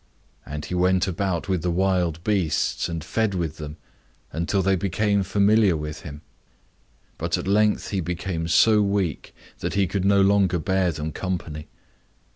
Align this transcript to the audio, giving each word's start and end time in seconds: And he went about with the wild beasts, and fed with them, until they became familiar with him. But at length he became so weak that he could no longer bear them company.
And 0.47 0.65
he 0.65 0.73
went 0.73 1.07
about 1.07 1.47
with 1.47 1.61
the 1.61 1.69
wild 1.69 2.23
beasts, 2.23 2.89
and 2.89 3.03
fed 3.03 3.35
with 3.35 3.57
them, 3.57 3.77
until 4.33 4.63
they 4.63 4.75
became 4.75 5.21
familiar 5.21 5.77
with 5.77 6.01
him. 6.01 6.21
But 7.19 7.37
at 7.37 7.45
length 7.45 7.89
he 7.91 7.99
became 8.01 8.47
so 8.47 8.81
weak 8.81 9.31
that 9.59 9.75
he 9.75 9.85
could 9.85 10.03
no 10.03 10.19
longer 10.19 10.57
bear 10.57 10.91
them 10.91 11.11
company. 11.11 11.67